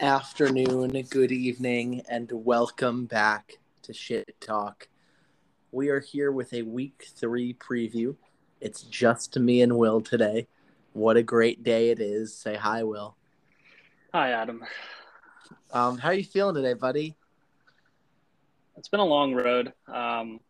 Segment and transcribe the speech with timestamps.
[0.00, 4.88] afternoon, good evening, and welcome back to Shit Talk.
[5.72, 8.16] We are here with a week three preview.
[8.60, 10.48] It's just me and Will today.
[10.92, 12.36] What a great day it is.
[12.36, 13.16] Say hi, Will.
[14.12, 14.64] Hi, Adam.
[15.72, 17.16] Um, how are you feeling today, buddy?
[18.76, 19.72] It's been a long road.
[19.92, 20.40] Um,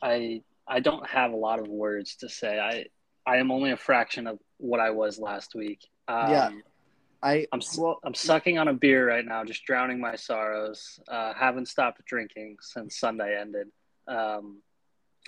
[0.00, 2.58] I I don't have a lot of words to say.
[2.58, 2.86] I
[3.30, 5.80] I am only a fraction of what I was last week.
[6.08, 6.50] Um, Yeah.
[7.22, 10.98] I I'm well, I'm sucking on a beer right now, just drowning my sorrows.
[11.08, 13.68] Uh, haven't stopped drinking since Sunday ended.
[14.08, 14.62] Um,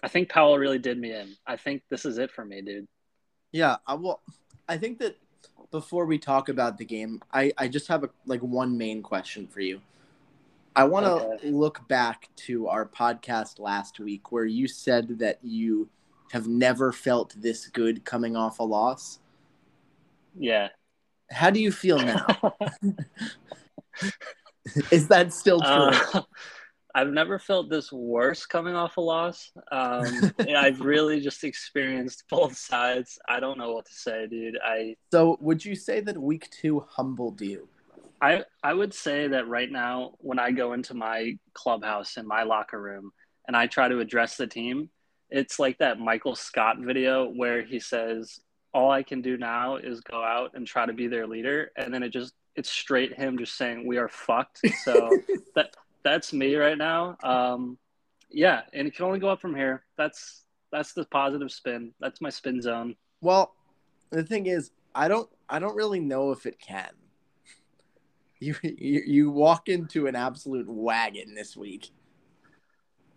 [0.02, 1.36] I think Powell really did me in.
[1.46, 2.86] I think this is it for me, dude.
[3.52, 4.20] yeah, I will.
[4.68, 5.16] I think that
[5.70, 9.46] before we talk about the game, I I just have a like one main question
[9.46, 9.80] for you.
[10.76, 11.50] I want to Okay.
[11.50, 15.88] look back to our podcast last week where you said that you
[16.32, 19.20] have never felt this good coming off a loss.
[20.36, 20.70] Yeah.
[21.30, 22.26] How do you feel now?
[24.90, 25.68] Is that still true?
[25.68, 26.22] Uh,
[26.96, 29.50] I've never felt this worse coming off a loss.
[29.72, 33.18] Um, and I've really just experienced both sides.
[33.28, 34.58] I don't know what to say, dude.
[34.64, 37.68] I so, would you say that week two humbled you?
[38.22, 42.44] I I would say that right now, when I go into my clubhouse in my
[42.44, 43.10] locker room
[43.48, 44.88] and I try to address the team,
[45.30, 48.38] it's like that Michael Scott video where he says,
[48.74, 51.94] "All I can do now is go out and try to be their leader," and
[51.94, 55.10] then it just it's straight him just saying, "We are fucked." So
[55.54, 57.16] that that's me right now.
[57.22, 57.78] Um,
[58.30, 59.84] yeah, and it can only go up from here.
[59.96, 61.92] That's that's the positive spin.
[62.00, 62.96] That's my spin zone.
[63.20, 63.54] Well,
[64.10, 66.90] the thing is, I don't, I don't really know if it can.
[68.40, 71.92] You, you, you walk into an absolute wagon this week.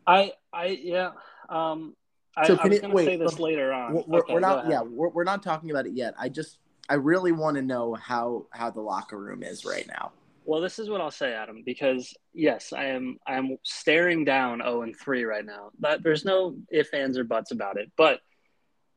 [0.06, 1.12] I I yeah.
[1.50, 1.98] Um,
[2.38, 3.94] I, So I can was going to wait, say this look, later on.
[3.94, 6.14] We're, we're, Okay, we're not, yeah, we're, we're not talking about it yet.
[6.20, 10.12] I just, I really want to know how how the locker room is right now.
[10.46, 14.62] Well, this is what I'll say, Adam, because yes, I am I am staring down
[14.64, 15.72] 0 and 3 right now.
[15.78, 17.92] But there's no ifs, ands, or buts about it.
[17.98, 18.22] But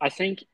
[0.00, 0.44] I think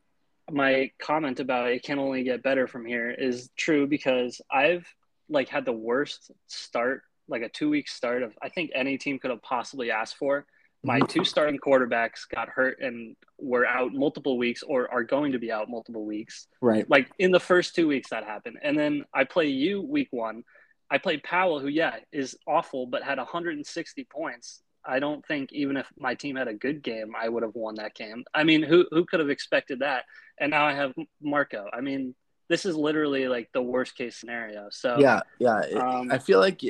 [0.51, 4.87] my comment about it can only get better from here is true because I've
[5.29, 9.19] like had the worst start, like a two week start of I think any team
[9.19, 10.47] could have possibly asked for.
[10.83, 15.39] My two starting quarterbacks got hurt and were out multiple weeks or are going to
[15.39, 16.89] be out multiple weeks Right.
[16.89, 20.43] like in the first two weeks that happened and then i play you week one
[20.91, 25.77] i played powell who yeah is awful but had 160 points i don't think even
[25.77, 28.63] if my team had a good game i would have won that game i mean
[28.63, 30.05] who, who could have expected that
[30.41, 32.15] and now i have marco i mean
[32.49, 35.59] this is literally like the worst case scenario so Yeah, yeah.
[35.81, 36.63] um, I feel like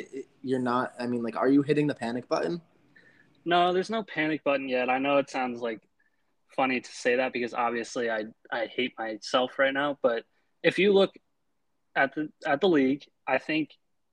[0.43, 0.95] you're not.
[0.99, 2.63] I mean, like, are you hitting the panic button?
[3.47, 4.91] No, there's no panic button yet.
[4.91, 5.81] I know it sounds like
[6.55, 10.25] funny to say that because obviously I I hate myself right now, but
[10.63, 11.15] if you look
[11.95, 13.71] at the at the league, I think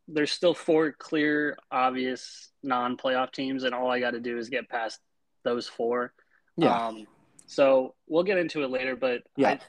[0.07, 4.69] there's still four clear obvious non-playoff teams and all I got to do is get
[4.69, 4.99] past
[5.43, 6.13] those four.
[6.55, 6.87] Yeah.
[6.87, 7.07] Um
[7.47, 9.49] so we'll get into it later, but Yeah.
[9.49, 9.59] I,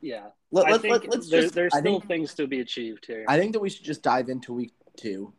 [0.00, 0.28] yeah.
[0.50, 1.54] Let, I think let, us there, just.
[1.54, 3.24] there's I still think, things to be achieved here.
[3.28, 5.32] I think that we should just dive into week two,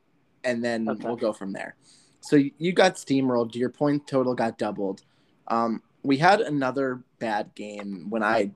[0.44, 1.06] and then Okay.
[1.06, 1.76] we'll go from there.
[2.24, 3.54] So you- you got steamrolled.
[3.56, 5.04] Your point total got doubled.
[5.50, 8.52] Um, we had another bad game when I,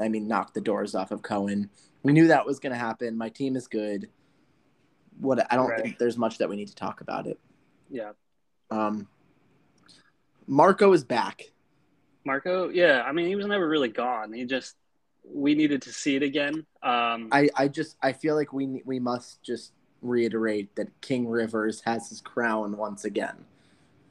[0.00, 1.70] I mean, knocked the doors off of Cohen.
[2.04, 3.16] We knew that was going to happen.
[3.16, 4.08] My team is good.
[5.18, 5.82] What I don't Right.
[5.82, 7.38] think there's much that we need to talk about it.
[7.90, 8.12] yeah.
[8.70, 9.08] Um,
[10.46, 11.42] Marco is back.
[12.24, 14.32] Marco, yeah, I mean he was never really gone.
[14.32, 14.76] He just
[15.24, 16.64] we needed to see it again.
[16.82, 19.72] Um, I, I just I feel like we we must just
[20.02, 23.36] reiterate that King Rivers has his crown once again.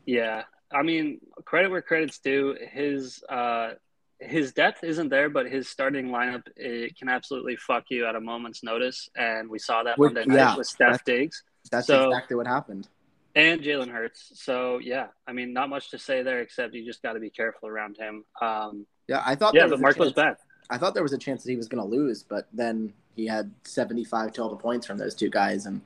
[0.05, 2.55] yeah, I mean credit where credit's due.
[2.71, 3.71] His uh,
[4.19, 8.19] his depth isn't there, but his starting lineup it can absolutely fuck you at a
[8.21, 12.09] moment's notice, and we saw that Which- Monday night with Steph that's- Diggs That's So-
[12.09, 12.87] exactly what happened.
[13.35, 14.31] and Jalen Hurts.
[14.35, 17.29] So yeah, I mean not much to say there except you just got to be
[17.29, 18.25] careful around him.
[18.41, 20.37] Um, Yeah, I thought yeah, but was Marco's chance- back.
[20.69, 23.25] I thought there was a chance that he was going to lose, but then he
[23.25, 25.81] had 75 total points from those two guys, and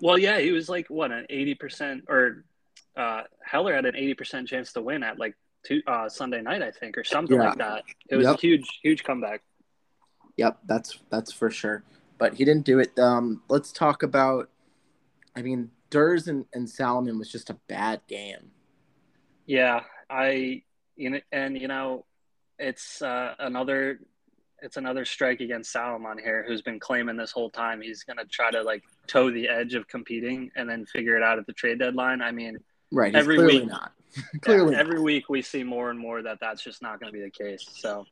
[0.00, 2.44] Well, yeah, he was like what an eighty percent, or
[2.96, 5.34] uh, Heller had an eighty percent chance to win at like
[5.64, 7.48] two, uh, Sunday night, I think, or something Yeah.
[7.48, 7.84] like that.
[8.08, 8.36] It was Yep.
[8.36, 9.42] a huge, huge comeback.
[10.36, 11.84] yep, that's that's for sure.
[12.18, 12.98] But he didn't do it.
[12.98, 14.48] Um, let's talk about.
[15.36, 18.52] I mean, Durs and, and Salomon was just a bad game.
[19.46, 20.62] Yeah, I
[20.96, 22.04] you know, and you know,
[22.58, 23.98] it's uh, another,
[24.64, 28.50] it's another strike against Salomon here, who's been claiming this whole time he's gonna try
[28.50, 31.78] to like toe the edge of competing and then figure it out at the trade
[31.78, 32.22] deadline.
[32.22, 32.58] I mean,
[32.90, 33.68] Right, Every clearly week.
[33.68, 33.92] not.
[34.42, 37.18] clearly, Yeah, every week we see more and more that that's just not going to
[37.18, 37.66] be the case.
[37.74, 38.04] So,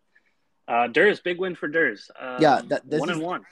[0.66, 2.10] uh, Durs, big win for Durs.
[2.20, 3.46] Uh, Yeah, that- this one is- and one.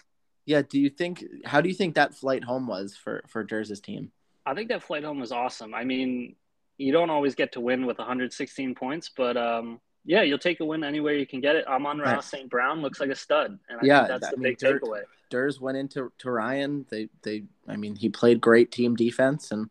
[0.47, 0.63] Yeah.
[0.63, 1.25] Do you think?
[1.45, 4.11] How do you think that flight home was for for Durs's team?
[4.45, 5.73] I think that flight home was awesome.
[5.75, 6.35] I mean,
[6.79, 10.65] you don't always get to win with 116 points, but um, yeah, you'll take a
[10.65, 11.67] win anywhere you can get it.
[11.67, 12.25] Amon-Ra Right.
[12.25, 12.49] St.
[12.51, 14.81] Brown looks like a stud, and I Yeah, think that's I the mean, big Dur-
[14.81, 15.03] takeaway.
[15.31, 16.87] Durs went into to Ryan.
[16.91, 19.71] They they I mean he played great team defense and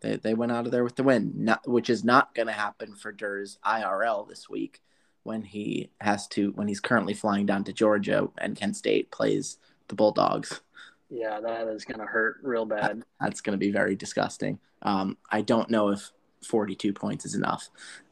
[0.00, 1.32] they, they went out of there with the win.
[1.36, 4.82] Not which is not going to happen for Durs IRL this week
[5.22, 9.56] when he has to when he's currently flying down to Georgia and Kent State plays
[9.88, 10.60] the Bulldogs.
[11.08, 13.02] Yeah, that is gonna hurt real bad.
[13.20, 14.58] That's going to be very disgusting.
[14.82, 16.12] Um, I don't know if
[16.46, 17.68] 42 points is enough.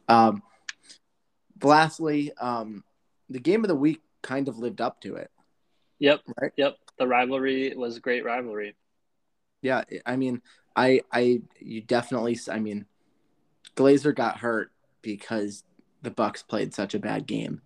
[0.08, 0.42] Um,
[1.62, 2.84] lastly, um,
[3.30, 5.30] the game of the week kind of lived up to it.
[5.98, 6.52] Yep, Right.
[6.56, 6.76] yep.
[6.98, 8.76] The rivalry was a great rivalry.
[9.62, 10.42] Yeah, I mean,
[10.76, 12.86] I I you definitely I mean,
[13.76, 14.70] Glazer got hurt
[15.02, 15.64] because
[16.02, 17.60] the Bucs played such a bad game.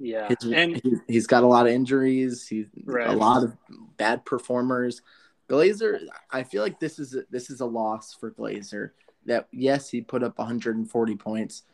[0.00, 2.46] Yeah, His, and he's, he's got a lot of injuries.
[2.46, 3.08] He's Right.
[3.08, 3.56] a lot of
[3.96, 5.02] bad performers.
[5.48, 8.90] Glazer, I feel like this is a, this is a loss for Glazer.
[9.26, 11.64] That yes, he put up 140 points,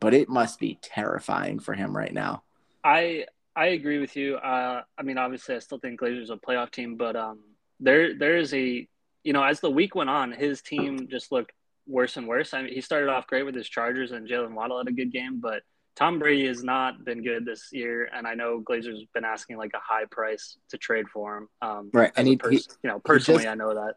[0.00, 2.42] but it must be terrifying for him right now.
[2.84, 4.36] I I agree with you.
[4.36, 7.40] Uh, I mean, obviously, I still think Glazer's a playoff team, but um,
[7.80, 8.86] there there is a
[9.24, 11.52] you know as the week went on, his team just looked
[11.86, 12.52] worse and worse.
[12.54, 15.12] I mean, he started off great with his Chargers, and Jaylen Waddle had a good
[15.12, 15.62] game, but
[15.94, 19.70] Tom Brady has not been good this year, and I know Glazer's been asking like
[19.74, 21.48] a high price to trade for him.
[21.62, 23.94] Um, Right, and he- pers- he- you know personally, just- I know that.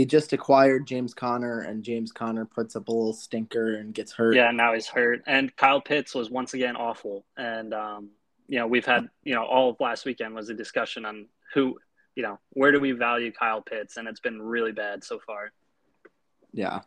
[0.00, 4.12] He just acquired James Conner, and James Conner puts up a little stinker and gets
[4.12, 4.34] hurt.
[4.34, 7.26] Yeah, now he's hurt, and Kyle Pitts was once again awful.
[7.36, 8.08] And um,
[8.48, 11.78] you know, we've had you know all of last weekend was a discussion on who
[12.14, 15.52] you know where do we value Kyle Pitts, and it's been really bad so far.
[16.54, 16.80] yeah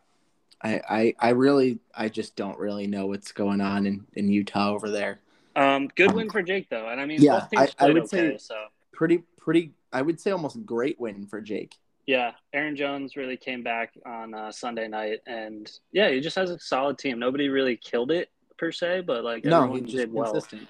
[0.63, 4.71] I, I i really i just don't really know what's going on in in utah
[4.74, 5.19] over there
[5.56, 8.31] Um, good Um, win for Jake though, and I mean yeah, I- I would okay.
[8.31, 8.56] say- so
[8.92, 11.75] pretty pretty i would say almost great win for jake
[12.06, 16.50] yeah, Aaron Jones really came back on uh, Sunday night, and yeah, he just has
[16.50, 17.20] a solid team.
[17.20, 20.32] Nobody really killed it per se, but like no just did well.
[20.32, 20.68] consistent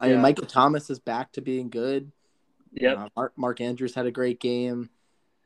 [0.00, 0.12] i Yeah.
[0.14, 2.10] mean Michael thomas is back to being good
[2.72, 2.98] Yep.
[2.98, 4.90] Uh, mark, mark andrews had a great game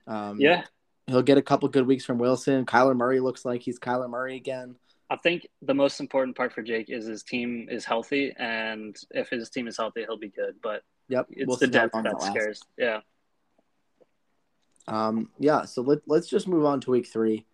[0.06, 0.64] um yeah,
[1.06, 4.36] he'll get a couple good weeks from wilson kyler murray looks like he's kyler murray
[4.36, 4.76] again
[5.12, 9.28] I think the most important part for Jake is his team is healthy, and if
[9.28, 10.54] his team is healthy, he'll be good.
[10.62, 12.62] But yep it's we'll the depth that that scares.
[12.78, 13.00] Yeah.
[14.90, 17.46] Um, yeah, so let, let's just move on to week three.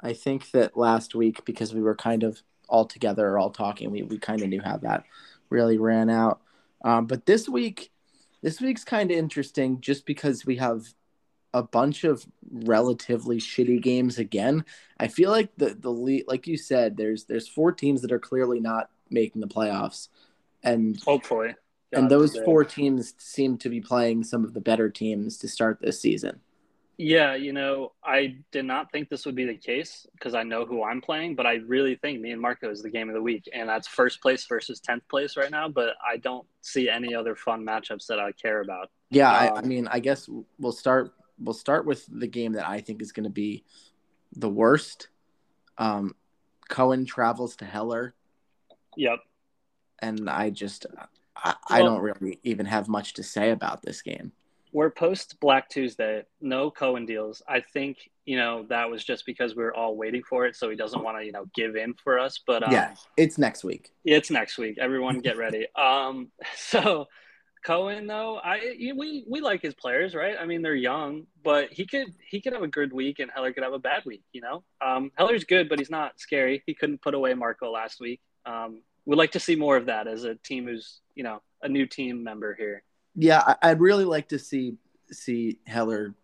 [0.00, 3.90] I think that last week, because we were kind of all together or all talking,
[3.90, 5.04] we, we kind of knew how that
[5.50, 6.40] really ran out.
[6.84, 7.92] Um, but this week,
[8.42, 10.86] this week's kind of interesting just because we have
[11.52, 14.64] a bunch of relatively shitty games again.
[14.98, 18.18] I feel like the the lead, like you said, there's there's four teams that are
[18.20, 20.08] clearly not making the playoffs,
[20.62, 21.54] and Hopefully.
[21.92, 25.80] and those four teams seem to be playing some of the better teams to start
[25.80, 26.40] this season.
[27.02, 30.66] Yeah, you know, I did not think this would be the case because I know
[30.66, 33.22] who I'm playing, but I really think me and Marco is the game of the
[33.22, 35.66] week, and that's first place versus tenth place right now.
[35.66, 38.90] But I don't see any other fun matchups that I care about.
[39.08, 41.14] Yeah, I, I Um, mean, I guess we'll start.
[41.38, 43.64] We'll start with the game that I think is going to be
[44.36, 45.08] the worst.
[45.78, 46.14] Um,
[46.68, 48.14] Cohen travels to Heller,
[48.98, 49.20] Yep.
[50.00, 50.84] and I just,
[51.34, 54.32] I, I don't really even have much to say about this game.
[54.72, 57.42] We're post Black Tuesday, no Cohen deals.
[57.48, 60.70] I think, you know, that was just because we were all waiting for it, so
[60.70, 62.40] he doesn't want to, you know, give in for us.
[62.46, 63.90] But um, yeah, it's next week.
[64.04, 64.78] It's next week.
[64.78, 65.66] Everyone get ready.
[65.76, 67.06] Um, so
[67.64, 70.36] Cohen though, I we we like his players, right?
[70.40, 73.52] I mean, they're young, but he could he could have a good week, and Heller
[73.52, 74.22] could have a bad week.
[74.32, 76.62] You know, um, Heller's good, but he's not scary.
[76.66, 78.20] He couldn't put away Marco last week.
[78.46, 81.68] Um, we'd like to see more of that as a team who's you know a
[81.68, 82.82] new team member here.
[83.14, 84.76] Yeah, I, I'd really like to see
[85.10, 86.14] see Heller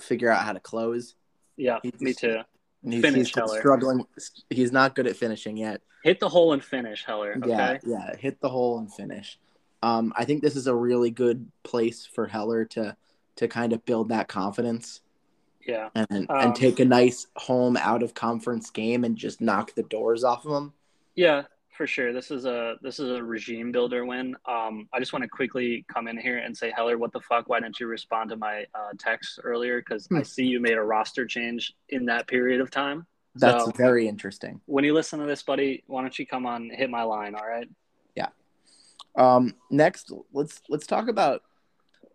[0.00, 1.14] figure out how to close.
[1.56, 2.38] Yeah, He me too.
[2.82, 3.58] He's, Finish he's Heller.
[3.60, 4.06] struggling.
[4.50, 5.80] He's not good at finishing yet.
[6.02, 7.34] Hit the hole and finish, Heller.
[7.38, 7.48] Okay.
[7.48, 9.38] Yeah, yeah, hit the hole and finish.
[9.82, 12.96] Um, I think this is a really good place for Heller to
[13.36, 15.00] to kind of build that confidence
[15.66, 15.88] Yeah.
[15.94, 19.82] and Um, and take a nice home out of conference game and just knock the
[19.84, 20.72] doors off of them.
[21.16, 21.44] Yeah,
[21.76, 22.12] for sure.
[22.12, 24.36] This is a this is a regime builder win.
[24.46, 27.48] Um, I just want to quickly come in here and say, Heller, what the fuck?
[27.48, 29.80] Why didn't you respond to my uh, text earlier?
[29.80, 30.22] Because I Hmm.
[30.22, 33.06] see you made a roster change in that period of time.
[33.34, 34.60] That's So- very interesting.
[34.66, 37.34] When you listen to this, buddy, why don't you come on, hit my line?
[37.34, 37.68] All right.
[38.14, 38.28] Yeah.
[39.16, 41.42] Um, next, let's let's talk about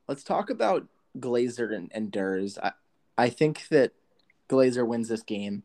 [0.07, 0.87] let's talk about
[1.17, 2.57] Glazer and, and Durs.
[2.63, 2.71] I,
[3.17, 3.91] I think that
[4.47, 5.63] Glazer wins this game.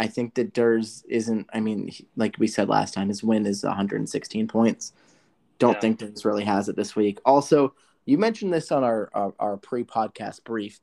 [0.00, 1.48] I think that Durs isn't.
[1.52, 4.94] I mean, he- like we said last time, his win is 116 points.
[5.58, 5.80] Don't Yeah.
[5.80, 7.20] think Durs really has it this week.
[7.24, 7.74] Also,
[8.06, 10.80] You mentioned this on our our, our pre-podcast brief.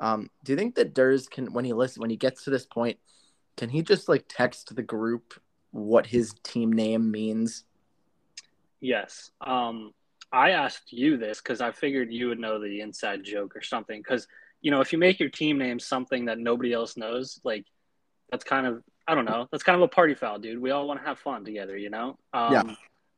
[0.00, 2.66] Um, do you think that Durs can, when he listen, when he gets to this
[2.66, 2.98] point,
[3.56, 7.64] can he just like text the group what his team name means?
[8.80, 9.30] Yes.
[9.40, 9.92] Um,
[10.32, 14.00] I asked you this because I figured you would know the inside joke or something.
[14.00, 14.26] Because
[14.60, 17.64] you know, if you make your team name something that nobody else knows, like
[18.30, 20.60] that's kind of I don't know, that's kind of a party foul, dude.
[20.60, 22.18] We all want to have fun together, you know.
[22.32, 22.62] Um, Yeah.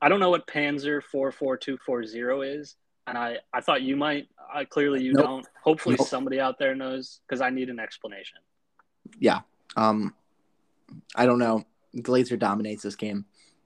[0.03, 3.83] I don't know what Panzer four four two four zero is, and I I thought
[3.83, 4.29] you might.
[4.53, 5.25] I clearly you Nope.
[5.25, 5.47] don't.
[5.65, 6.07] Hopefully Nope.
[6.09, 8.39] somebody out there knows because I need an explanation.
[9.19, 9.41] Yeah.
[9.77, 10.15] Um,
[11.17, 11.65] I don't know.
[11.97, 13.25] Glazer dominates this game.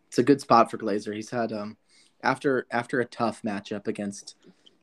[0.09, 1.15] It's a good spot for Glazer.
[1.15, 1.77] He's had um
[2.23, 4.37] after after a tough matchup against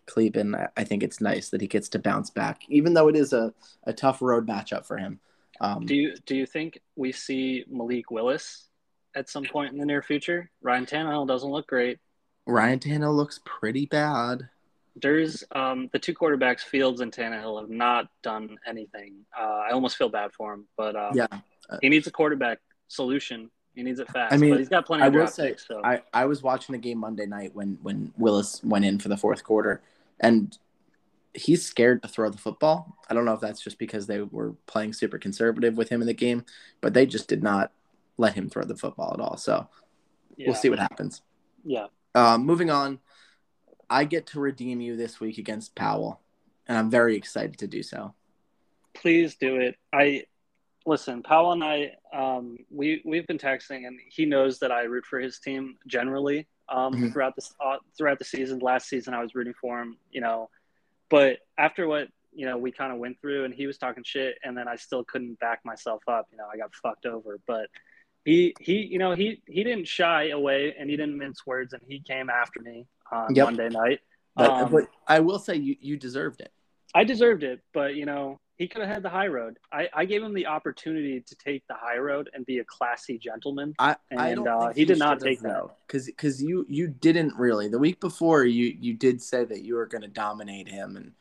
[0.05, 0.55] Cleveland.
[0.55, 3.33] I, I think it's nice that he gets to bounce back, even though it is
[3.33, 3.53] a,
[3.85, 5.19] a tough road matchup for him.
[5.61, 8.67] Um, Do you do you think we see Malik Willis
[9.15, 10.49] at some point in the near future?
[10.61, 11.99] Ryan Tannehill doesn't look great.
[12.45, 14.49] Ryan Tannehill looks pretty bad.
[14.95, 19.25] There's um, the two quarterbacks, Fields and Tannehill, have not done anything.
[19.37, 21.27] Uh, I almost feel bad for him, but um, Yeah.
[21.81, 23.49] he needs a quarterback solution.
[23.75, 24.33] He needs it fast.
[24.33, 25.67] I mean, but he's got plenty I of will say, picks.
[25.67, 29.07] So I, I was watching the game Monday night when when Willis went in for
[29.09, 29.79] the fourth quarter,
[30.19, 30.57] and
[31.39, 32.97] he's scared to throw the football.
[33.09, 36.07] I don't know if that's just because they were playing super conservative with him in
[36.07, 36.45] the game,
[36.81, 37.71] but they just did not
[38.17, 39.37] let him throw the football at all.
[39.37, 39.67] So
[40.35, 41.21] yeah, we'll see what happens.
[41.63, 42.99] Yeah, Uh, moving on,
[43.89, 46.21] I get to redeem you this week against Powell,
[46.67, 48.13] and I'm very excited to do so.
[48.95, 49.75] please do it.
[49.93, 50.25] I
[50.85, 51.23] listen.
[51.23, 55.19] Powell and I, um, we we've been texting, and he knows that I root for
[55.19, 57.13] his team generally um, Mhm.
[57.13, 58.59] throughout this uh, throughout the season.
[58.59, 60.49] Last season, I was rooting for him, you know,
[61.09, 64.35] but after what you know we kind of went through, and he was talking shit,
[64.43, 66.27] and then I still couldn't back myself up.
[66.31, 67.67] You know, I got fucked over, but.
[68.25, 71.81] He, he, you know, he, he didn't shy away and he didn't mince words and
[71.87, 73.45] he came after me on Yep.
[73.45, 73.99] Monday night.
[74.35, 76.51] But, Um, but I will say you, you deserved it.
[76.93, 79.57] I deserved it, but you know, he could have had the high road.
[79.71, 83.17] I, I gave him the opportunity to take the high road and be a classy
[83.17, 83.73] gentleman.
[83.79, 85.63] I, I And, don't uh, think he did not take that.
[85.87, 89.75] because because you you didn't really the week before you you did say that you
[89.75, 91.13] were going to dominate him and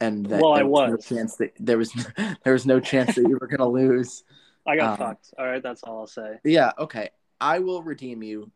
[0.00, 1.10] and that Well, I there was, was.
[1.10, 1.92] no chance that there was
[2.44, 4.24] there was no chance that you were going to lose.
[4.66, 5.32] I got Um, fucked.
[5.38, 6.40] All right, that's all I'll say.
[6.42, 8.50] Yeah, okay, I will redeem you.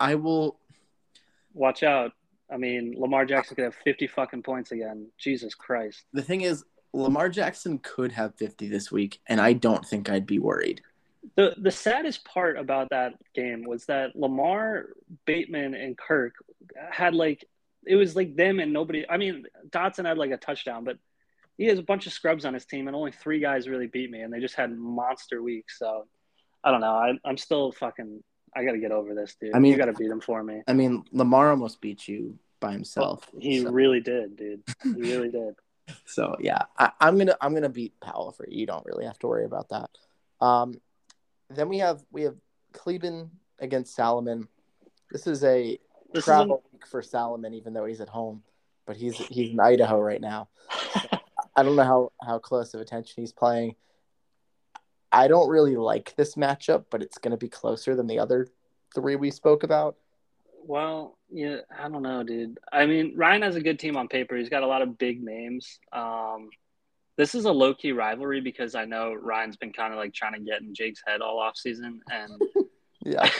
[0.00, 0.58] I will.
[1.54, 2.12] Watch out.
[2.52, 5.06] I mean, Lamar Jackson could have 50 fucking points again.
[5.18, 6.02] Jesus Christ.
[6.12, 10.26] The thing is, Lamar Jackson could have fifty this week, and I don't think I'd
[10.26, 10.82] be worried.
[11.36, 14.90] The the saddest part about that game was that Lamar,
[15.26, 16.34] Bateman, and Kirk
[16.90, 17.44] had like
[17.86, 19.08] it was like them and nobody.
[19.08, 20.98] I mean, Dotson had like a touchdown, but
[21.56, 24.10] he has a bunch of scrubs on his team, and only three guys really beat
[24.10, 25.78] me, and they just had monster weeks.
[25.78, 26.06] So
[26.64, 26.94] I don't know.
[26.94, 28.22] I, I'm still fucking.
[28.56, 29.54] I got to get over this, dude.
[29.54, 30.62] I mean- you got to beat him for me.
[30.66, 33.28] I mean, Lamar almost beat you by himself.
[33.38, 34.62] He so, really did, dude.
[34.82, 35.54] He really did.
[36.04, 38.60] So, yeah, I, I'm gonna I'm gonna beat Powell for you.
[38.60, 39.90] You don't really have to worry about that.
[40.40, 40.80] Um,
[41.48, 42.36] then we have we have
[42.72, 44.48] Cleveland against Salomon.
[45.10, 45.78] This is a
[46.12, 48.42] This travel week for Salomon, even though he's at home,
[48.86, 50.48] but he's he's in Idaho right now.
[50.70, 51.06] is
[51.56, 53.74] I don't know how how close of attention he's playing.
[55.12, 58.46] I don't really like this matchup, but it's going to be closer than the other
[58.94, 59.96] three we spoke about.
[60.66, 62.58] Well, yeah, I don't know, dude.
[62.72, 64.36] I mean, Ryan has a good team on paper.
[64.36, 65.78] He's got a lot of big names.
[65.92, 66.50] Um,
[67.16, 70.34] this is a low key rivalry because I know Ryan's been kind of like trying
[70.34, 72.40] to get in Jake's head all off season, and
[73.04, 73.30] Yeah,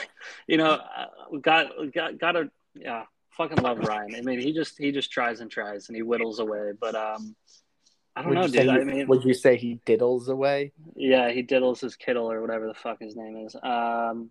[0.46, 3.04] you know, uh, got got got to yeah,
[3.36, 4.14] fucking love Ryan.
[4.16, 7.36] I mean, he just he just tries and tries and he whittles away, but um,
[8.16, 8.62] I don't would know, dude.
[8.62, 10.72] he, I mean, would you say he diddles away?
[10.96, 13.54] yeah, he diddles his Kittle or whatever the fuck his name is.
[13.62, 14.30] Um,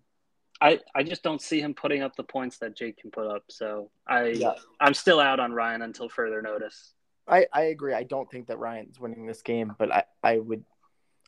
[0.60, 3.44] I I just don't see him putting up the points that Jake can put up.
[3.48, 4.54] So I Yeah.
[4.80, 6.92] I'm still out on Ryan until further notice.
[7.30, 7.94] I, I agree.
[7.94, 10.64] I don't think that Ryan's winning this game, but I, I would,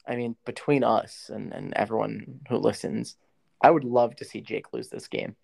[0.07, 3.17] I mean, between us and, and everyone who listens,
[3.61, 5.37] I would love to see Jake lose this game.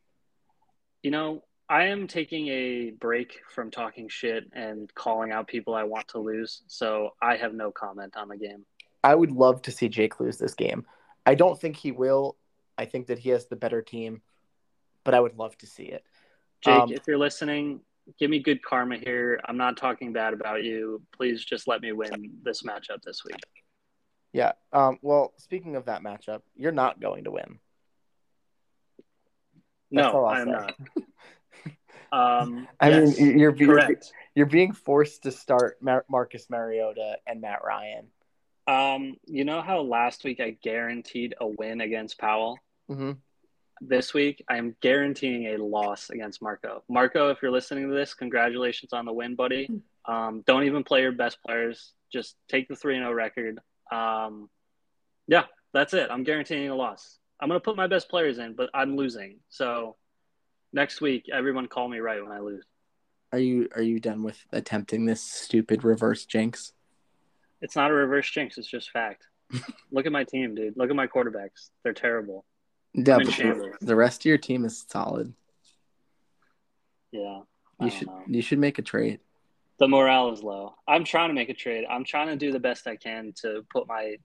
[1.02, 5.84] You know, I am taking a break from talking shit and calling out people I
[5.84, 6.62] want to lose.
[6.66, 8.66] So I have no comment on the game.
[9.04, 10.84] I would love to see Jake lose this game.
[11.24, 12.36] I don't think he will.
[12.78, 14.22] I think that he has the better team,
[15.04, 16.04] but I would love to see it.
[16.62, 17.80] Jake, Um, if you're listening,
[18.18, 19.40] give me good karma here.
[19.44, 21.02] I'm not talking bad about you.
[21.12, 23.40] Please just let me win this matchup this week.
[24.32, 24.52] Yeah.
[24.72, 27.58] Um, well, speaking of that matchup, you're not going to win.
[29.90, 30.74] That's no, I'm not.
[32.10, 34.12] Um, I yes, mean, you're being correct.
[34.34, 38.06] you're being forced to start Mar- Marcus Mariota and Matt Ryan.
[38.66, 42.58] Um, you know how last week I guaranteed a win against Powell?
[42.88, 43.12] Hmm
[43.80, 46.82] this week I am guaranteeing a loss against Marco.
[46.88, 49.68] Marco, if you're listening to this, congratulations on the win, buddy.
[50.04, 51.92] Um, don't even play your best players.
[52.12, 53.60] Just take the 3 0 record.
[53.92, 54.48] Um,
[55.26, 56.08] yeah, that's it.
[56.10, 57.18] I'm guaranteeing a loss.
[57.40, 59.38] I'm going to put my best players in, but I'm losing.
[59.48, 59.96] So
[60.72, 62.64] next week, everyone call me right when I lose.
[63.30, 66.72] Are you are you done with attempting this stupid reverse jinx?
[67.60, 68.56] It's not a reverse jinx.
[68.56, 69.24] It's just fact.
[69.92, 70.76] Look at my team, dude.
[70.76, 71.70] Look at my quarterbacks.
[71.84, 72.46] They're terrible.
[72.94, 75.34] Yeah, but the, rest of your team is solid.
[77.12, 77.40] Yeah.
[77.80, 78.22] I You should know.
[78.26, 79.20] you should make a trade.
[79.78, 80.74] The morale is low.
[80.88, 81.84] I'm trying to make a trade.
[81.88, 84.16] I'm trying to do the best I can to put my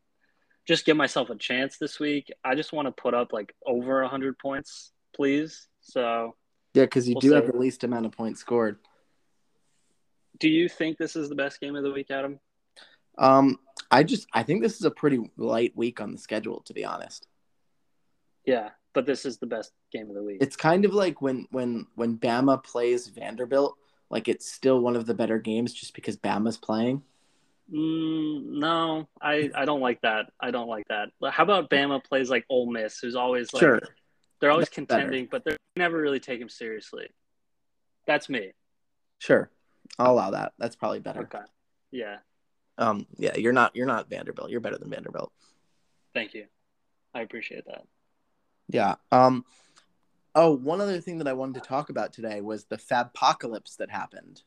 [0.66, 2.32] just give myself a chance this week.
[2.44, 5.68] I just want to put up like over 100 points, please.
[5.82, 6.36] So,
[6.74, 8.80] Yeah, because you We'll do have the least amount of points scored.
[10.40, 12.40] do you think this is the best game of the week, Adam?
[13.18, 13.60] Um,
[13.92, 16.84] I just I think this is a pretty light week on the schedule, to be
[16.86, 17.28] honest.
[18.46, 20.38] Yeah, but this is the best game of the week.
[20.42, 23.78] It's kind of like when when when Bama plays Vanderbilt,
[24.10, 27.04] like it's still one of the better games just because Bama's playing.
[27.74, 30.32] Mm, no, I, I don't like that.
[30.40, 31.10] I don't like that.
[31.32, 33.82] How about Bama plays like Ole Miss, who's always like sure.
[34.40, 35.02] they're always That's better.
[35.02, 37.08] contending, but they're never really take him seriously.
[38.06, 38.52] That's me.
[39.20, 39.50] Sure.
[39.98, 40.54] I'll allow that.
[40.60, 41.22] That's probably better.
[41.22, 41.44] Okay.
[41.92, 42.18] Yeah.
[42.78, 44.50] Um yeah, you're not you're not Vanderbilt.
[44.50, 45.32] You're better than Vanderbilt.
[46.14, 46.46] Thank you.
[47.14, 47.84] I appreciate that.
[48.70, 48.96] Yeah.
[49.12, 49.46] Um
[50.36, 53.90] oh, one other thing that I wanted to talk about today was the Fabpocalypse that
[53.90, 54.42] happened.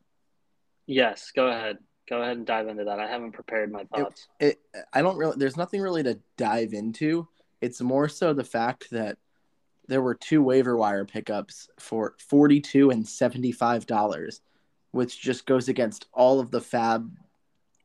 [0.87, 1.31] Yes.
[1.35, 1.79] Go ahead.
[2.09, 3.01] Go ahead and dive into that.
[3.01, 4.29] I haven't prepared my thoughts.
[4.39, 4.61] it
[4.93, 7.29] I don't really there's nothing really to dive into.
[7.61, 9.19] It's more so the fact that
[9.89, 14.41] there were two waiver wire pickups for 42 and 75 dollars,
[14.93, 17.11] which just goes against all of the fab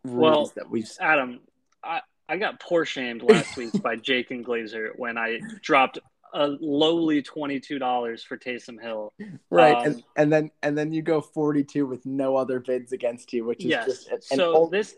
[0.03, 1.39] rules Well, that we've Adam,
[1.83, 5.99] I, I got poor shamed last week by Jake and Glazer when I dropped
[6.33, 9.13] a lowly twenty-two dollars for Taysom Hill.
[9.49, 13.33] right um, and, and then and then you go 42 with no other bids against
[13.33, 13.85] you, which is Yes.
[13.85, 14.95] just an, So old- this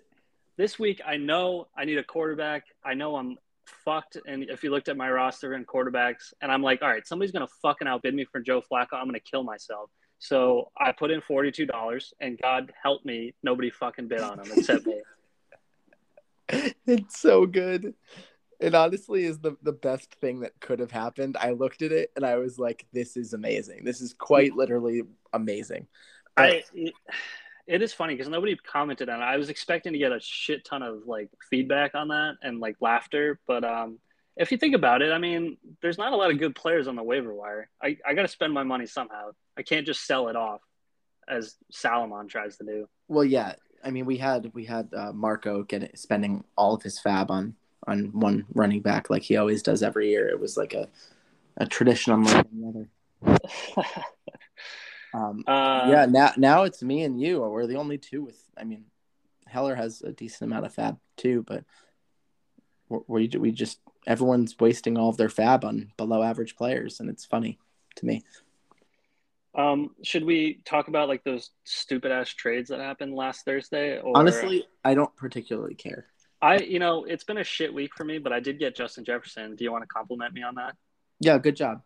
[0.58, 2.64] this week, I know I need a quarterback.
[2.86, 4.18] I know I'm fucked.
[4.28, 7.32] And if you looked at my roster and quarterbacks, and I'm like, all right, somebody's
[7.32, 8.94] gonna fucking outbid me for Joe Flacco.
[8.94, 9.90] I'm gonna kill myself.
[10.20, 14.46] So I put in forty-two dollars, and God help me, nobody fucking bid on him
[14.56, 15.02] except me.
[16.86, 17.94] it's so good.
[18.64, 21.36] It honestly is the, the best thing that could have happened.
[21.38, 23.84] I looked at it and I was like, this is amazing.
[23.84, 25.88] This is quite literally amazing.
[26.38, 26.94] I it,
[27.68, 29.26] it is funny because nobody commented on it.
[29.26, 32.78] I was expecting to get a shit ton of like feedback on that and like
[32.80, 34.00] laughter, but um,
[34.38, 36.96] if you think about it, I mean, there's not a lot of good players on
[36.96, 37.70] the waiver wire.
[37.82, 39.32] I, I got to spend my money somehow.
[39.58, 40.62] I can't just sell it off,
[41.28, 42.88] as Salomon tries to do.
[43.08, 43.56] Well, yeah.
[43.84, 47.56] I mean, we had we had uh, Marco getting spending all of his fab on
[47.88, 50.28] on one running back like he always does every year.
[50.30, 50.88] It was like a
[51.58, 53.40] a tradition unlike any other.
[55.14, 56.06] Um, uh, yeah.
[56.10, 57.42] Now now it's me and you.
[57.42, 58.42] We're the only two with.
[58.58, 58.86] I mean,
[59.48, 61.64] Heller has a decent amount of fab too, but
[62.90, 67.26] we we just everyone's wasting all of their fab on below average players, and it's
[67.26, 67.60] funny
[67.98, 68.24] to me.
[69.56, 74.00] Um, should we talk about like those stupid ass trades that happened last Thursday?
[74.00, 76.08] Or Honestly, I don't particularly care.
[76.44, 79.06] I you know it's been a shit week for me, but I did get Justin
[79.06, 79.56] Jefferson.
[79.56, 80.76] Do you want to compliment me on that?
[81.20, 81.82] Yeah, good job.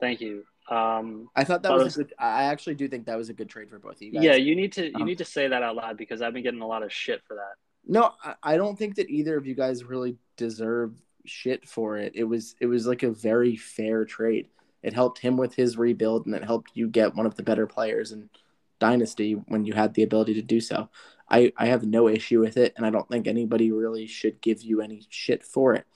[0.00, 0.44] Thank you.
[0.70, 2.14] Um, I thought that was, was- a good.
[2.18, 4.22] I actually do think that was a good trade for both of you guys.
[4.22, 6.42] yeah, you need to you Um, need to say that out loud because I've been
[6.44, 7.54] getting a lot of shit for that.
[7.86, 10.92] No, I, I don't think that either of you guys really deserve
[11.26, 12.12] shit for it.
[12.14, 14.48] It was it was like a very fair trade.
[14.82, 17.66] It helped him with his rebuild, and it helped you get one of the better
[17.66, 18.30] players in
[18.78, 20.88] Dynasty when you had the ability to do so.
[21.30, 24.62] I I have no issue with it, and I don't think anybody really should give
[24.62, 25.86] you any shit for it.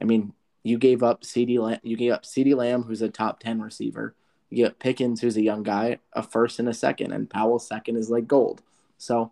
[0.00, 3.40] I mean, you gave up CeeDee Lamb, you gave up CeeDee Lamb, who's a top
[3.40, 4.14] ten receiver.
[4.50, 7.96] You get Pickens, who's a young guy, a first and a second, and Powell's second
[7.96, 8.62] is like gold.
[8.98, 9.30] So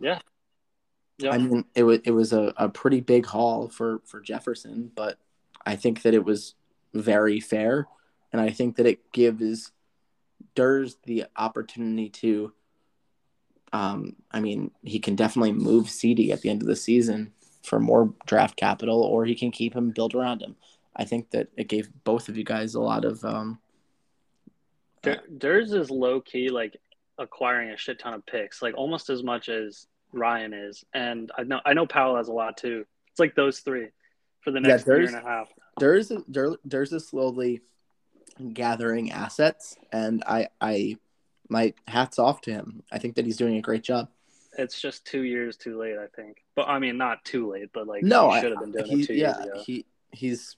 [1.18, 1.30] Yeah.
[1.32, 5.18] I mean, it was it was a, a pretty big haul for for Jefferson, but
[5.64, 6.54] I think that it was
[6.92, 7.88] very fair,
[8.32, 9.72] and I think that it gives
[10.56, 12.52] Durs the opportunity to.
[13.74, 17.32] Um, I mean, he can definitely move CeeDee at the end of the season
[17.64, 20.54] for more draft capital, or he can keep him build around him.
[20.94, 23.24] I think that it gave both of you guys a lot of.
[23.24, 23.58] Um,
[25.02, 26.76] Dur- Durs is low key like
[27.18, 31.42] acquiring a shit ton of picks, like almost as much as Ryan is, and I
[31.42, 32.86] know I know Powell has a lot too.
[33.10, 33.88] It's like those three
[34.42, 35.48] for the Yeah, next year Durs- and a half.
[35.80, 37.60] Durs Dur- Durs is slowly
[38.52, 40.96] gathering assets, and I I
[41.48, 42.82] my hats off to him.
[42.90, 44.08] I think that he's doing a great job.
[44.56, 46.44] It's just two years too late, I think.
[46.54, 48.86] But I mean, not too late, but like no, he I, should have been doing
[48.86, 49.62] he, it two yeah, years ago.
[49.66, 50.56] he he's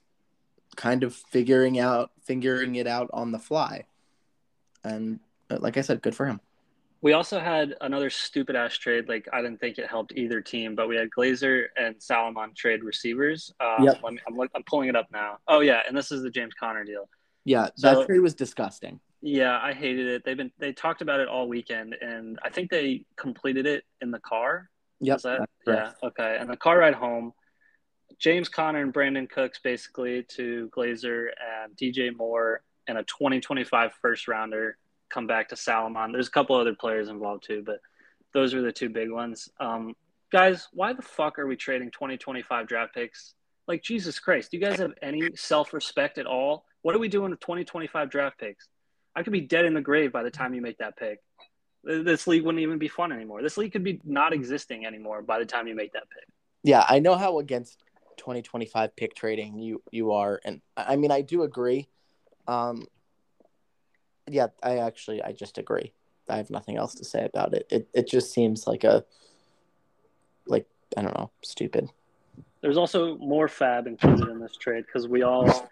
[0.75, 3.85] kind of figuring out figuring it out on the fly.
[4.83, 5.19] And
[5.49, 6.39] uh, like I said, good for him.
[7.01, 9.07] We also had another stupid ass trade.
[9.07, 12.83] Like I didn't think it helped either team, but we had Glazer and Salomon trade
[12.83, 13.53] receivers.
[13.59, 13.99] Um, Yep.
[14.03, 15.37] let me, I'm, I'm pulling it up now.
[15.47, 17.09] Oh yeah, and this is the James Conner deal.
[17.45, 18.99] Yeah, So- that trade was disgusting.
[19.21, 20.23] Yeah, I hated it.
[20.23, 24.11] They've been they talked about it all weekend, and I think they completed it in
[24.11, 24.69] the car.
[24.99, 25.21] Yep.
[25.21, 25.91] That yeah?
[26.03, 26.37] Okay.
[26.39, 27.33] And the car ride home,
[28.19, 34.27] James Conner and Brandin Cooks basically to Glazer and DJ Moore and a 2025 first
[34.27, 34.77] rounder
[35.09, 36.11] come back to Salomon.
[36.11, 37.79] There's a couple other players involved too, but
[38.33, 39.49] those are the two big ones.
[39.59, 39.93] Um,
[40.31, 43.33] guys, why the fuck are we trading 2025 draft picks?
[43.67, 46.65] Like Jesus Christ, do you guys have any self respect at all?
[46.81, 48.67] What are we doing with 2025 draft picks?
[49.17, 51.19] I could be dead in the grave by the time you make that pick.
[51.83, 53.41] This league wouldn't even be fun anymore.
[53.41, 56.27] This league could be not existing anymore by the time you make that pick.
[56.63, 57.79] Yeah, I know how against
[58.17, 61.87] 2025 pick trading you you are, and I mean I do agree.
[62.47, 62.85] Um,
[64.29, 65.93] yeah, I actually I just agree.
[66.29, 67.65] I have nothing else to say about it.
[67.71, 69.03] It it just seems like a
[70.45, 71.89] like I don't know, stupid.
[72.61, 75.69] There's also more fab included in this trade because we all,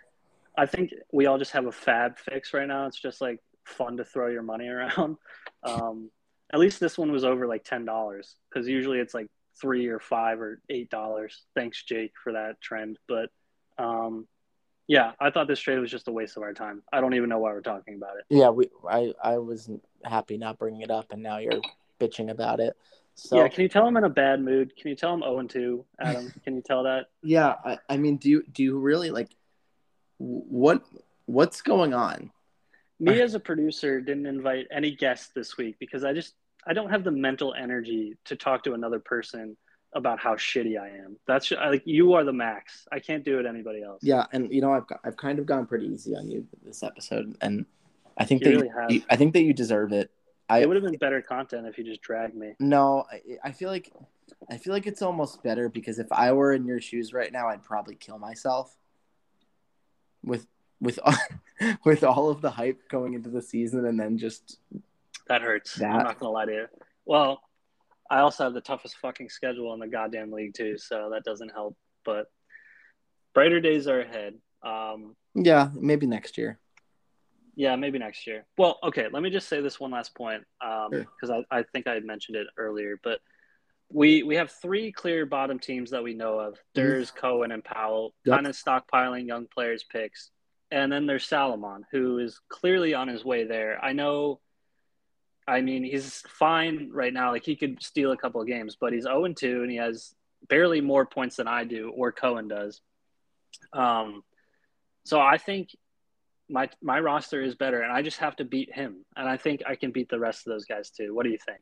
[0.57, 2.87] I think we all just have a fab fix right now.
[2.87, 5.17] It's just like fun to throw your money around.
[5.63, 6.11] Um,
[6.53, 9.25] at least this one was over like ten dollars because usually it's like
[9.59, 11.43] three or five or eight dollars.
[11.55, 12.99] Thanks, Jake, for that trend.
[13.07, 13.29] But
[13.79, 14.27] um,
[14.87, 16.83] yeah, I thought this trade was just a waste of our time.
[16.93, 18.25] I don't even know why we're talking about it.
[18.29, 19.69] Yeah, we I I was
[20.03, 21.61] happy not bringing it up, and now you're
[21.99, 22.75] bitching about it.
[23.15, 24.75] So yeah, can you tell I'm in a bad mood?
[24.75, 26.33] Can you tell I'm 0 and 2, Adam?
[26.43, 27.05] Can you tell that?
[27.23, 29.29] Yeah, I, I mean, do you do you really like
[30.17, 30.84] what
[31.25, 32.32] what's going on?
[32.99, 36.34] me as a producer didn't invite any guests this week because I just
[36.65, 39.58] I don't have the mental energy to talk to another person
[39.93, 41.17] about how shitty I am.
[41.28, 42.88] That's like you are the max.
[42.91, 43.99] I can't do it anybody else.
[44.01, 46.84] Yeah, and you know, I've got, I've kind of gone pretty easy on you this
[46.84, 47.65] episode, and
[48.17, 50.10] I think You that really you- I think that you deserve it.
[50.47, 52.54] I it would have been better content if you just dragged me.
[52.60, 53.91] no, I, I feel like
[54.49, 57.47] I feel like it's almost better because if I were in your shoes right now,
[57.49, 58.75] I'd probably kill myself.
[60.25, 60.47] With
[60.81, 60.99] with
[61.85, 64.59] with all of the hype going into the season, and then just
[65.27, 65.75] That hurts.
[65.75, 66.67] That- I'm not gonna lie to you.
[67.05, 67.41] Well,
[68.09, 71.49] I also have the toughest fucking schedule in the goddamn league too, so that doesn't
[71.49, 71.77] help.
[72.03, 72.27] But
[73.33, 74.35] brighter days are ahead.
[74.63, 76.59] Um, yeah, maybe next year.
[77.55, 78.45] Yeah, maybe next year.
[78.57, 81.43] Well, okay, let me just say this one last point because Sure.
[81.51, 83.19] I, I think I had mentioned it earlier, but
[83.89, 88.10] we we have three clear bottom teams that we know of: Durs, Cohen, and Powell,
[88.10, 88.30] Mm-hmm.
[88.32, 88.38] Yep.
[88.38, 90.32] kind of stockpiling young players' picks.
[90.71, 93.80] And then there's Salomon, who is clearly on his way there.
[93.84, 94.39] I know.
[95.48, 97.32] I mean, he's fine right now.
[97.32, 100.15] Like he could steal a couple of games, but he's 0 2 and he has
[100.50, 102.82] barely more points than I do or Cohen does.
[103.71, 104.24] Um,
[105.04, 105.69] so I think
[106.50, 109.62] my my roster is better, and I just have to beat him, and I think
[109.67, 111.13] I can beat the rest of those guys too.
[111.13, 111.62] What do you think?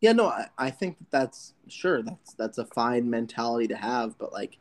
[0.00, 4.18] Yeah, no, I, I think that that's sure that's that's a fine mentality to have,
[4.18, 4.58] but like,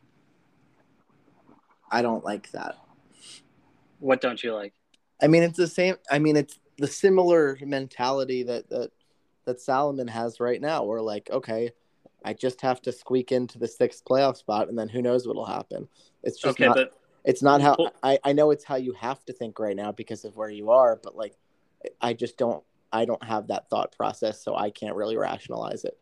[1.92, 2.78] I don't like that.
[4.00, 4.74] What don't you like?
[5.22, 5.96] I mean, it's the same.
[6.12, 8.92] I mean, it's the similar mentality that that
[9.46, 10.84] that Salomon has right now.
[10.84, 11.72] Where like, okay,
[12.24, 15.46] I just have to squeak into the sixth playoff spot, and then who knows what'll
[15.46, 15.88] happen.
[16.24, 16.76] It's just okay, not.
[16.76, 18.20] but it's not how I.
[18.24, 21.00] I know it's how you have to think right now because of where you are,
[21.02, 21.38] but like,
[22.02, 22.64] I just don't.
[22.92, 25.98] I don't have that thought process, so I can't really rationalize it.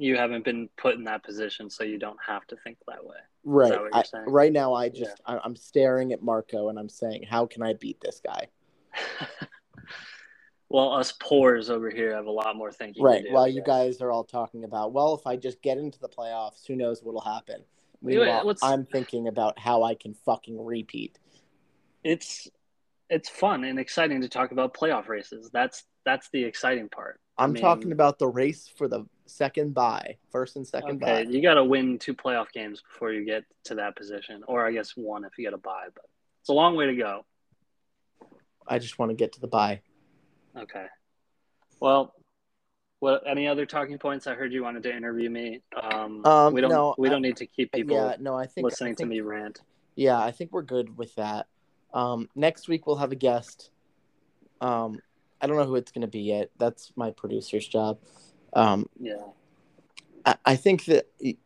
[0.00, 3.16] you haven't been put in that position, so you don't have to think that way.
[3.44, 3.72] Right.
[3.92, 7.46] that I, right now, I just I, I'm staring at Marco and I'm saying, how
[7.46, 8.46] can I beat this guy?
[10.68, 13.02] well, us poors over here have a lot more thinking.
[13.02, 13.24] to Right.
[13.24, 16.08] do, While you guys are all talking about, well, if I just get into the
[16.08, 17.64] playoffs, who knows what'll happen.
[18.02, 21.18] Meanwhile, what's- I'm thinking about how I can fucking repeat.
[22.04, 22.48] it's
[23.10, 25.50] it's fun and exciting to talk about playoff races.
[25.52, 27.20] That's that's the exciting part.
[27.36, 31.24] I I'm mean, talking about the race for the second bye, first and second Okay,
[31.24, 31.30] bye.
[31.30, 34.72] you got to win two playoff games before you get to that position, or I
[34.72, 35.86] guess one if you get a bye.
[35.94, 36.04] But
[36.40, 37.24] it's a long way to go.
[38.66, 39.80] I just want to get to the bye.
[40.56, 40.86] Okay.
[41.80, 42.14] Well,
[43.00, 44.26] what any other talking points?
[44.26, 45.62] I heard you wanted to interview me.
[45.80, 46.70] Um, Um, we don't.
[46.70, 49.06] no, we don't need to keep people yeah, no, I think listening I think, to
[49.06, 49.60] me rant.
[49.94, 51.46] Yeah, I think we're good with that.
[51.94, 53.70] Um, next week we'll have a guest.
[54.60, 55.00] Um,
[55.40, 56.50] I don't know who it's going to be yet.
[56.58, 57.98] That's my producer's job.
[58.52, 59.16] Um, Yeah.
[60.26, 61.36] I, I think that y-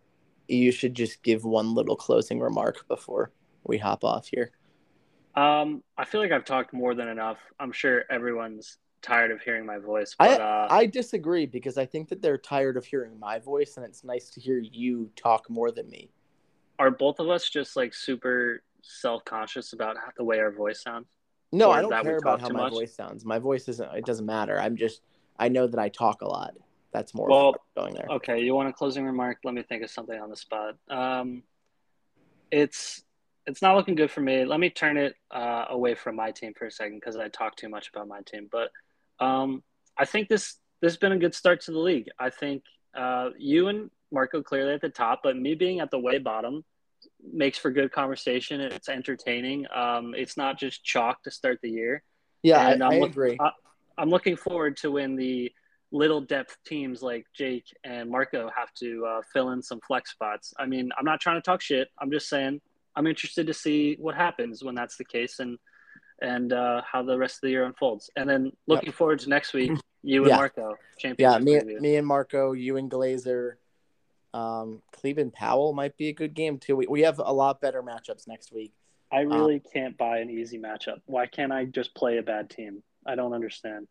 [0.48, 3.30] you should just give one little closing remark before
[3.64, 4.50] we hop off here.
[5.34, 7.38] Um, I feel like I've talked more than enough.
[7.60, 11.86] I'm sure everyone's tired of hearing my voice, I but uh, I disagree because I
[11.86, 15.48] think that they're tired of hearing my voice, and it's nice to hear you talk
[15.50, 16.10] more than me.
[16.78, 21.06] are both of us just like super self conscious about the way our voice sounds?
[21.52, 22.72] No, I don't care about how my much?
[22.72, 23.24] voice sounds.
[23.24, 23.94] My voice isn't.
[23.94, 24.58] It doesn't matter.
[24.60, 25.02] I'm just.
[25.38, 26.54] I know that I talk a lot.
[26.92, 27.28] That's more.
[27.28, 28.06] Well, going there.
[28.10, 29.38] Okay, you want a closing remark?
[29.44, 30.74] Let me think of something on the spot.
[30.90, 31.42] Um,
[32.50, 33.02] it's
[33.46, 34.44] it's not looking good for me.
[34.44, 37.56] Let me turn it uh, away from my team for a second because I talk
[37.56, 38.48] too much about my team.
[38.50, 38.70] But
[39.24, 39.62] um,
[39.98, 42.08] I think this this has been a good start to the league.
[42.18, 42.62] I think
[42.94, 46.64] uh, you and Marco clearly at the top, but me being at the way bottom
[47.32, 48.60] makes for good conversation.
[48.60, 49.66] It's entertaining.
[49.74, 52.02] Um, it's not just chalk to start the year.
[52.42, 53.36] Yeah, And I, I'm I look- agree.
[53.40, 53.50] I,
[53.98, 55.52] I'm looking forward to when the
[55.92, 60.54] little depth teams like Jake and Marco have to uh, fill in some flex spots.
[60.58, 61.88] I mean, I'm not trying to talk shit.
[62.00, 62.60] I'm just saying
[62.96, 65.58] I'm interested to see what happens when that's the case and
[66.22, 68.08] and uh, how the rest of the year unfolds.
[68.16, 70.36] And then looking forward to next week, you and Yeah.
[70.36, 70.76] Marco
[71.18, 71.80] yeah, me, preview.
[71.80, 73.54] me and Marco, you and Glazer,
[74.34, 76.76] um, Cleveland Powell might be a good game too.
[76.76, 78.72] We, we have a lot better matchups next week.
[79.12, 81.00] I really can't buy an easy matchup.
[81.04, 82.82] Why can't I just play a bad team?
[83.06, 83.86] I don't understand.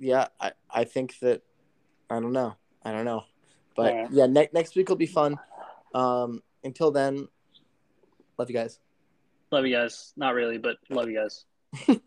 [0.00, 1.42] Yeah, I, I think that
[2.10, 2.56] I don't know.
[2.82, 3.24] I don't know.
[3.76, 4.10] But Alright.
[4.10, 5.38] yeah, ne- next week will be fun.
[5.94, 7.28] Um, until then,
[8.36, 8.80] love you guys.
[9.52, 10.12] Love you guys.
[10.16, 11.44] Not really, but love you guys.